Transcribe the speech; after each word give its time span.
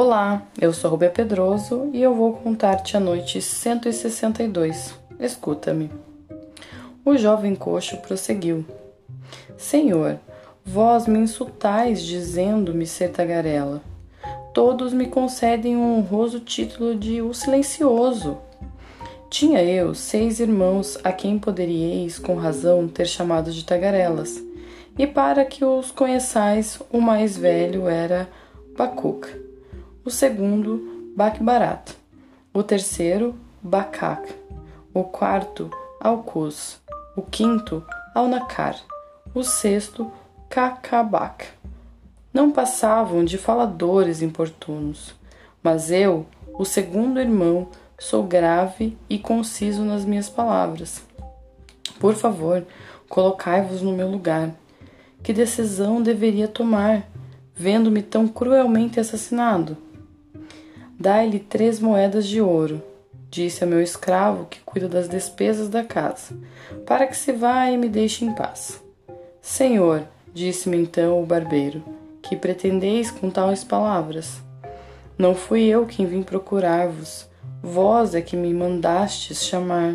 Olá, 0.00 0.46
eu 0.60 0.72
sou 0.72 0.92
Rubia 0.92 1.10
Pedroso 1.10 1.90
e 1.92 2.00
eu 2.00 2.14
vou 2.14 2.34
contar-te 2.34 2.96
a 2.96 3.00
noite 3.00 3.42
162. 3.42 4.94
Escuta-me. 5.18 5.90
O 7.04 7.16
jovem 7.16 7.56
coxo 7.56 7.96
prosseguiu: 7.96 8.64
Senhor, 9.56 10.20
vós 10.64 11.08
me 11.08 11.18
insultais 11.18 12.00
dizendo-me 12.00 12.86
ser 12.86 13.08
tagarela. 13.08 13.82
Todos 14.54 14.92
me 14.92 15.08
concedem 15.08 15.76
um 15.76 15.98
honroso 15.98 16.38
título 16.38 16.94
de 16.94 17.20
o 17.20 17.34
silencioso. 17.34 18.38
Tinha 19.28 19.64
eu 19.64 19.96
seis 19.96 20.38
irmãos 20.38 20.96
a 21.02 21.10
quem 21.10 21.40
poderíeis 21.40 22.20
com 22.20 22.36
razão 22.36 22.86
ter 22.86 23.08
chamado 23.08 23.50
de 23.50 23.64
tagarelas. 23.64 24.40
E 24.96 25.08
para 25.08 25.44
que 25.44 25.64
os 25.64 25.90
conheçais, 25.90 26.80
o 26.88 27.00
mais 27.00 27.36
velho 27.36 27.88
era 27.88 28.28
Bacuca 28.76 29.48
o 30.08 30.10
segundo, 30.10 31.12
Bacbarat, 31.14 31.94
o 32.54 32.62
terceiro, 32.62 33.34
Bacac, 33.62 34.34
o 34.94 35.04
quarto, 35.04 35.70
Alcus, 36.00 36.80
o 37.14 37.20
quinto, 37.20 37.84
Alnacar, 38.14 38.80
o 39.34 39.42
sexto, 39.42 40.10
Cacabac. 40.48 41.44
Não 42.32 42.50
passavam 42.50 43.22
de 43.22 43.36
faladores 43.36 44.22
importunos, 44.22 45.14
mas 45.62 45.90
eu, 45.90 46.24
o 46.58 46.64
segundo 46.64 47.20
irmão, 47.20 47.68
sou 47.98 48.22
grave 48.22 48.96
e 49.10 49.18
conciso 49.18 49.84
nas 49.84 50.06
minhas 50.06 50.30
palavras. 50.30 51.02
Por 52.00 52.14
favor, 52.14 52.64
colocai-vos 53.10 53.82
no 53.82 53.92
meu 53.92 54.10
lugar. 54.10 54.54
Que 55.22 55.34
decisão 55.34 56.02
deveria 56.02 56.48
tomar, 56.48 57.06
vendo-me 57.54 58.00
tão 58.00 58.26
cruelmente 58.26 58.98
assassinado? 58.98 59.76
Dai-lhe 61.00 61.38
três 61.38 61.78
moedas 61.78 62.26
de 62.26 62.40
ouro, 62.40 62.82
disse 63.30 63.62
a 63.62 63.66
meu 63.66 63.80
escravo 63.80 64.46
que 64.46 64.58
cuida 64.60 64.88
das 64.88 65.08
despesas 65.08 65.68
da 65.68 65.84
casa, 65.84 66.36
para 66.84 67.06
que 67.06 67.16
se 67.16 67.30
vá 67.30 67.70
e 67.70 67.78
me 67.78 67.88
deixe 67.88 68.24
em 68.24 68.34
paz. 68.34 68.82
Senhor, 69.40 70.02
disse-me 70.34 70.76
então 70.76 71.22
o 71.22 71.26
barbeiro, 71.26 71.84
que 72.20 72.34
pretendeis 72.34 73.12
com 73.12 73.30
tais 73.30 73.62
palavras? 73.62 74.42
Não 75.16 75.36
fui 75.36 75.62
eu 75.62 75.86
quem 75.86 76.04
vim 76.04 76.24
procurar-vos, 76.24 77.28
vós 77.62 78.12
é 78.16 78.20
que 78.20 78.36
me 78.36 78.52
mandastes 78.52 79.44
chamar. 79.44 79.94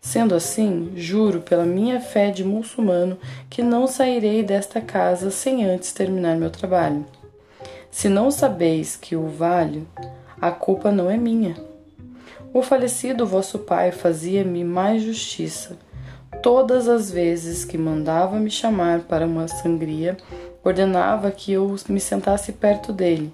Sendo 0.00 0.34
assim, 0.34 0.90
juro 0.96 1.40
pela 1.40 1.64
minha 1.64 2.00
fé 2.00 2.32
de 2.32 2.42
muçulmano 2.42 3.16
que 3.48 3.62
não 3.62 3.86
sairei 3.86 4.42
desta 4.42 4.80
casa 4.80 5.30
sem 5.30 5.64
antes 5.64 5.92
terminar 5.92 6.36
meu 6.36 6.50
trabalho. 6.50 7.06
Se 7.92 8.08
não 8.08 8.28
sabeis 8.28 8.96
que 8.96 9.14
o 9.14 9.28
valho, 9.28 9.86
a 10.42 10.50
culpa 10.50 10.90
não 10.90 11.08
é 11.08 11.16
minha. 11.16 11.54
O 12.52 12.62
falecido 12.62 13.24
vosso 13.24 13.60
pai 13.60 13.92
fazia-me 13.92 14.64
mais 14.64 15.00
justiça. 15.00 15.78
Todas 16.42 16.88
as 16.88 17.08
vezes 17.08 17.64
que 17.64 17.78
mandava 17.78 18.40
me 18.40 18.50
chamar 18.50 19.02
para 19.02 19.24
uma 19.24 19.46
sangria, 19.46 20.16
ordenava 20.64 21.30
que 21.30 21.52
eu 21.52 21.76
me 21.88 22.00
sentasse 22.00 22.50
perto 22.50 22.92
dele. 22.92 23.32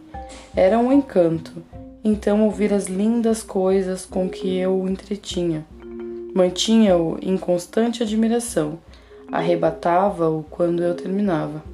Era 0.54 0.78
um 0.78 0.92
encanto, 0.92 1.64
então 2.04 2.44
ouvir 2.44 2.74
as 2.74 2.88
lindas 2.88 3.42
coisas 3.42 4.04
com 4.04 4.28
que 4.28 4.58
eu 4.58 4.78
o 4.78 4.86
entretinha. 4.86 5.64
Mantinha-o 6.34 7.18
em 7.22 7.38
constante 7.38 8.02
admiração, 8.02 8.78
arrebatava-o 9.32 10.44
quando 10.50 10.82
eu 10.82 10.94
terminava. 10.94 11.64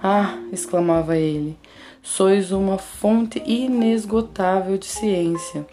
Ah! 0.00 0.38
exclamava 0.52 1.16
ele, 1.16 1.58
Sois 2.10 2.50
uma 2.50 2.78
fonte 2.78 3.40
inesgotável 3.46 4.78
de 4.78 4.86
ciência. 4.86 5.64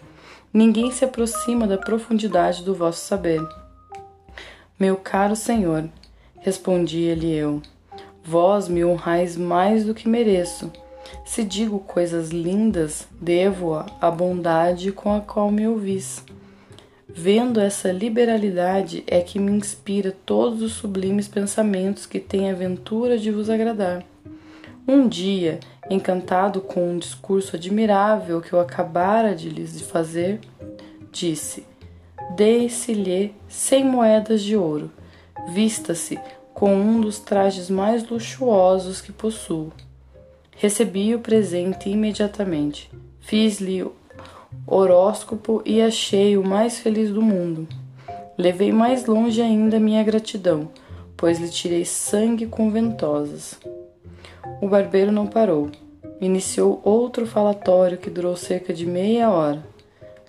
Ninguém 0.52 0.92
se 0.92 1.02
aproxima 1.02 1.66
da 1.66 1.78
profundidade 1.78 2.62
do 2.62 2.74
vosso 2.74 3.04
saber. 3.04 3.40
Meu 4.78 4.96
caro 4.96 5.34
Senhor, 5.34 5.88
respondia-lhe 6.38 7.34
eu, 7.34 7.62
vós 8.22 8.68
me 8.68 8.84
honrais 8.84 9.36
mais 9.36 9.86
do 9.86 9.94
que 9.94 10.08
mereço. 10.08 10.70
Se 11.24 11.42
digo 11.42 11.80
coisas 11.80 12.28
lindas, 12.28 13.08
devo-a 13.18 13.86
à 13.98 14.10
bondade 14.10 14.92
com 14.92 15.16
a 15.16 15.20
qual 15.20 15.50
me 15.50 15.66
ouvis. 15.66 16.22
Vendo 17.08 17.58
essa 17.58 17.90
liberalidade 17.90 19.02
é 19.06 19.20
que 19.20 19.38
me 19.38 19.50
inspira 19.50 20.14
todos 20.24 20.60
os 20.60 20.74
sublimes 20.74 21.26
pensamentos 21.26 22.04
que 22.04 22.20
têm 22.20 22.50
a 22.50 22.54
ventura 22.54 23.18
de 23.18 23.32
vos 23.32 23.48
agradar. 23.48 24.04
Um 24.88 25.08
dia 25.08 25.58
encantado 25.90 26.60
com 26.60 26.90
um 26.90 26.98
discurso 26.98 27.56
admirável 27.56 28.40
que 28.40 28.52
eu 28.52 28.60
acabara 28.60 29.34
de 29.34 29.48
lhes 29.48 29.80
fazer, 29.80 30.38
disse: 31.10 31.66
Dê-se-lhe 32.36 33.34
cem 33.48 33.84
moedas 33.84 34.42
de 34.42 34.56
ouro, 34.56 34.92
vista-se 35.48 36.20
com 36.54 36.72
um 36.72 37.00
dos 37.00 37.18
trajes 37.18 37.68
mais 37.68 38.08
luxuosos 38.08 39.00
que 39.00 39.10
possuo. 39.10 39.72
Recebi 40.52 41.16
o 41.16 41.20
presente 41.20 41.90
imediatamente, 41.90 42.88
fiz-lhe 43.20 43.84
horóscopo 44.66 45.62
e 45.66 45.82
achei 45.82 46.38
o 46.38 46.46
mais 46.46 46.78
feliz 46.78 47.10
do 47.10 47.20
mundo. 47.20 47.66
Levei 48.38 48.70
mais 48.70 49.06
longe 49.06 49.42
ainda 49.42 49.80
minha 49.80 50.04
gratidão, 50.04 50.68
pois 51.16 51.40
lhe 51.40 51.48
tirei 51.48 51.84
sangue 51.84 52.46
com 52.46 52.70
ventosas. 52.70 53.58
O 54.60 54.68
barbeiro 54.68 55.12
não 55.12 55.26
parou. 55.26 55.70
Iniciou 56.20 56.80
outro 56.82 57.26
falatório 57.26 57.98
que 57.98 58.08
durou 58.08 58.36
cerca 58.36 58.72
de 58.72 58.86
meia 58.86 59.30
hora. 59.30 59.62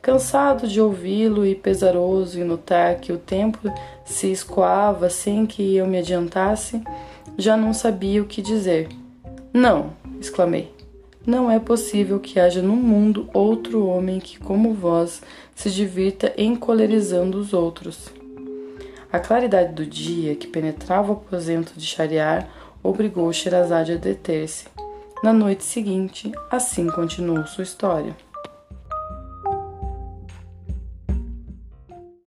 Cansado 0.01 0.67
de 0.67 0.81
ouvi-lo 0.81 1.45
e 1.45 1.55
pesaroso 1.55 2.39
em 2.39 2.43
notar 2.43 2.95
que 2.95 3.11
o 3.11 3.17
tempo 3.17 3.71
se 4.05 4.31
escoava 4.31 5.09
sem 5.09 5.45
que 5.45 5.75
eu 5.75 5.87
me 5.87 5.97
adiantasse, 5.97 6.81
já 7.37 7.55
não 7.55 7.73
sabia 7.73 8.21
o 8.21 8.25
que 8.25 8.41
dizer. 8.41 8.89
Não, 9.53 9.91
exclamei. 10.19 10.71
Não 11.25 11.51
é 11.51 11.59
possível 11.59 12.19
que 12.19 12.39
haja 12.39 12.61
no 12.61 12.75
mundo 12.75 13.29
outro 13.33 13.85
homem 13.85 14.19
que, 14.19 14.39
como 14.39 14.73
vós, 14.73 15.21
se 15.53 15.69
divirta 15.69 16.33
encolerizando 16.37 17.37
os 17.37 17.53
outros. 17.53 18.09
A 19.11 19.19
claridade 19.19 19.73
do 19.73 19.85
dia 19.85 20.35
que 20.35 20.47
penetrava 20.47 21.11
o 21.11 21.15
aposento 21.15 21.73
de 21.75 21.85
Shariar 21.85 22.47
obrigou 22.87 23.31
Sherazade 23.33 23.91
a 23.93 23.97
deter-se. 23.97 24.65
Na 25.23 25.33
noite 25.33 25.63
seguinte, 25.63 26.31
assim 26.49 26.87
continuou 26.87 27.45
sua 27.45 27.63
história. 27.63 28.15